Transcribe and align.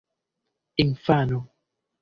infano 0.83 1.39